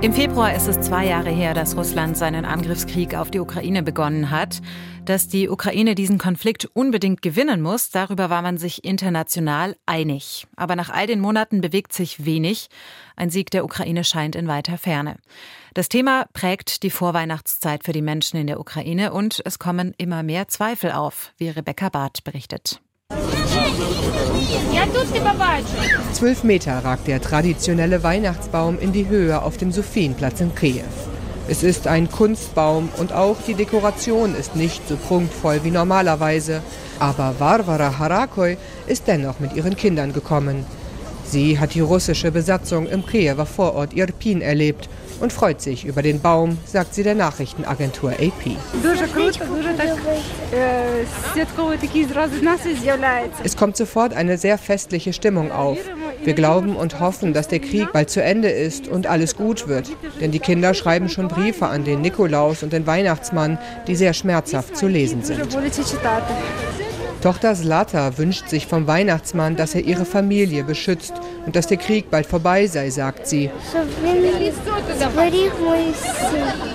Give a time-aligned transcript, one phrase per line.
[0.00, 4.30] Im Februar ist es zwei Jahre her, dass Russland seinen Angriffskrieg auf die Ukraine begonnen
[4.30, 4.60] hat.
[5.04, 10.46] Dass die Ukraine diesen Konflikt unbedingt gewinnen muss, darüber war man sich international einig.
[10.54, 12.68] Aber nach all den Monaten bewegt sich wenig.
[13.16, 15.16] Ein Sieg der Ukraine scheint in weiter Ferne.
[15.74, 20.22] Das Thema prägt die Vorweihnachtszeit für die Menschen in der Ukraine und es kommen immer
[20.22, 22.80] mehr Zweifel auf, wie Rebecca Barth berichtet.
[26.12, 30.82] Zwölf Meter ragt der traditionelle Weihnachtsbaum in die Höhe auf dem Sophienplatz in Kiew.
[31.48, 36.62] Es ist ein Kunstbaum und auch die Dekoration ist nicht so prunkvoll wie normalerweise.
[36.98, 38.56] Aber Varvara Harakoi
[38.86, 40.66] ist dennoch mit ihren Kindern gekommen.
[41.24, 44.88] Sie hat die russische Besatzung im Kiewer Vorort Irpin erlebt
[45.20, 48.56] und freut sich über den Baum, sagt sie der Nachrichtenagentur AP.
[53.44, 55.78] Es kommt sofort eine sehr festliche Stimmung auf.
[56.24, 59.90] Wir glauben und hoffen, dass der Krieg bald zu Ende ist und alles gut wird.
[60.20, 64.76] Denn die Kinder schreiben schon Briefe an den Nikolaus und den Weihnachtsmann, die sehr schmerzhaft
[64.76, 65.40] zu lesen sind.
[67.22, 71.14] Tochter Slata wünscht sich vom Weihnachtsmann, dass er ihre Familie beschützt
[71.46, 73.50] und dass der Krieg bald vorbei sei, sagt sie.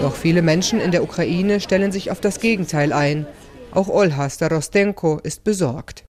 [0.00, 3.26] Doch viele Menschen in der Ukraine stellen sich auf das Gegenteil ein.
[3.76, 6.04] Auch Olha Starostenko ist besorgt.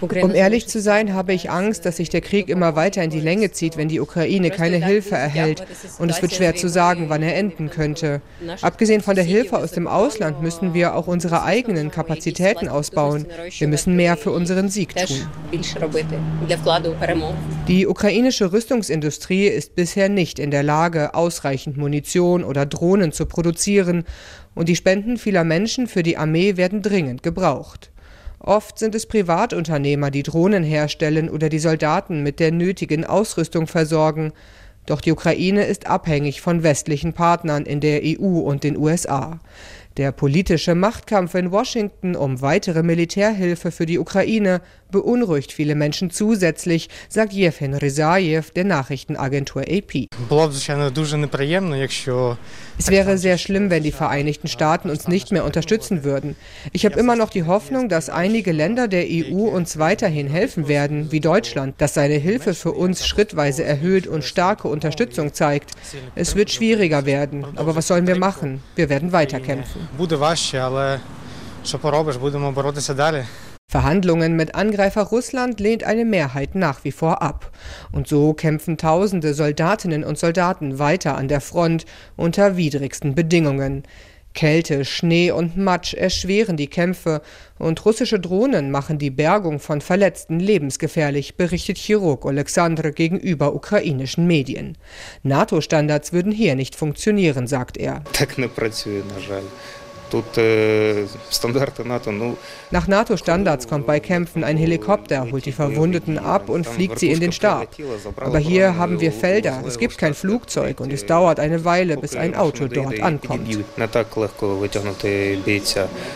[0.00, 3.18] Um ehrlich zu sein, habe ich Angst, dass sich der Krieg immer weiter in die
[3.18, 5.66] Länge zieht, wenn die Ukraine keine Hilfe erhält.
[5.98, 8.22] Und es wird schwer zu sagen, wann er enden könnte.
[8.60, 13.26] Abgesehen von der Hilfe aus dem Ausland müssen wir auch unsere eigenen Kapazitäten ausbauen.
[13.58, 15.26] Wir müssen mehr für unseren Sieg tun.
[17.66, 24.04] Die ukrainische Rüstungsindustrie ist bisher nicht in der Lage, ausreichend Munition oder Drohnen zu produzieren
[24.54, 27.90] und die Spenden vieler Menschen für die Armee werden dringend gebraucht.
[28.38, 34.32] Oft sind es Privatunternehmer, die Drohnen herstellen oder die Soldaten mit der nötigen Ausrüstung versorgen.
[34.84, 39.38] Doch die Ukraine ist abhängig von westlichen Partnern in der EU und den USA.
[39.96, 44.60] Der politische Machtkampf in Washington um weitere Militärhilfe für die Ukraine
[44.92, 50.06] beunruhigt viele Menschen zusätzlich, sagt Jefin Rizajew der Nachrichtenagentur AP.
[52.78, 56.36] Es wäre sehr schlimm, wenn die Vereinigten Staaten uns nicht mehr unterstützen würden.
[56.72, 61.10] Ich habe immer noch die Hoffnung, dass einige Länder der EU uns weiterhin helfen werden,
[61.10, 65.72] wie Deutschland, das seine Hilfe für uns schrittweise erhöht und starke Unterstützung zeigt.
[66.14, 68.62] Es wird schwieriger werden, aber was sollen wir machen?
[68.76, 69.88] Wir werden weiterkämpfen.
[73.72, 77.50] Verhandlungen mit Angreifer Russland lehnt eine Mehrheit nach wie vor ab.
[77.90, 83.84] Und so kämpfen tausende Soldatinnen und Soldaten weiter an der Front unter widrigsten Bedingungen.
[84.34, 87.22] Kälte, Schnee und Matsch erschweren die Kämpfe
[87.58, 94.76] und russische Drohnen machen die Bergung von Verletzten lebensgefährlich, berichtet Chirurg Alexandre gegenüber ukrainischen Medien.
[95.22, 98.02] NATO-Standards würden hier nicht funktionieren, sagt er.
[102.70, 107.20] Nach NATO-Standards kommt bei Kämpfen ein Helikopter, holt die Verwundeten ab und fliegt sie in
[107.20, 107.68] den Stab.
[108.16, 112.16] Aber hier haben wir Felder, es gibt kein Flugzeug und es dauert eine Weile, bis
[112.16, 113.48] ein Auto dort ankommt.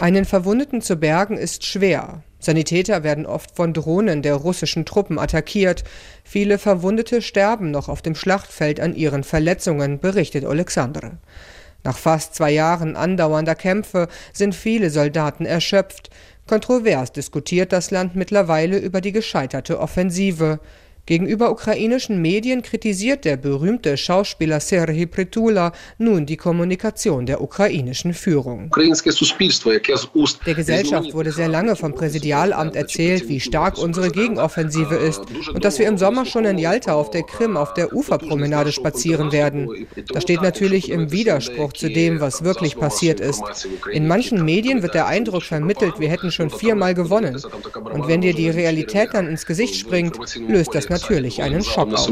[0.00, 2.22] Einen Verwundeten zu bergen ist schwer.
[2.44, 5.82] Sanitäter werden oft von Drohnen der russischen Truppen attackiert.
[6.24, 11.12] Viele Verwundete sterben noch auf dem Schlachtfeld an ihren Verletzungen, berichtet Alexandre.
[11.84, 16.10] Nach fast zwei Jahren andauernder Kämpfe sind viele Soldaten erschöpft.
[16.46, 20.60] Kontrovers diskutiert das Land mittlerweile über die gescheiterte Offensive.
[21.06, 28.70] Gegenüber ukrainischen Medien kritisiert der berühmte Schauspieler Serhii Pritula nun die Kommunikation der ukrainischen Führung.
[30.46, 35.20] Der Gesellschaft wurde sehr lange vom Präsidialamt erzählt, wie stark unsere Gegenoffensive ist
[35.52, 39.30] und dass wir im Sommer schon in Jalta auf der Krim auf der Uferpromenade spazieren
[39.30, 39.86] werden.
[40.10, 43.42] Das steht natürlich im Widerspruch zu dem, was wirklich passiert ist.
[43.92, 47.38] In manchen Medien wird der Eindruck vermittelt, wir hätten schon viermal gewonnen.
[47.92, 50.16] Und wenn dir die Realität dann ins Gesicht springt,
[50.48, 52.10] löst das natürlich einen Schock aus.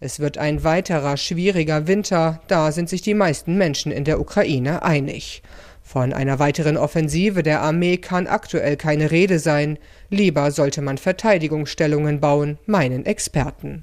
[0.00, 4.82] Es wird ein weiterer schwieriger Winter, da sind sich die meisten Menschen in der Ukraine
[4.82, 5.42] einig.
[5.82, 9.76] Von einer weiteren Offensive der Armee kann aktuell keine Rede sein.
[10.08, 13.82] Lieber sollte man Verteidigungsstellungen bauen, meinen Experten.